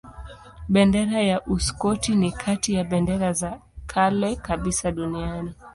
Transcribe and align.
Bendera 0.69 1.21
ya 1.21 1.41
Uskoti 1.45 2.15
ni 2.15 2.31
kati 2.31 2.73
ya 2.73 2.83
bendera 2.83 3.33
za 3.33 3.59
kale 3.87 4.35
kabisa 4.35 4.91
duniani. 4.91 5.53